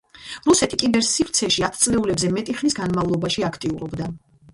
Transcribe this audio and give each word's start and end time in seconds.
რუსეთი 0.45 0.77
კიბერ-სივრცეში 0.83 1.65
ათწლეულზე 1.67 2.31
მეტი 2.37 2.55
ხნის 2.63 2.77
განმავლობაში 2.79 3.47
აქტიურობდა. 3.51 4.09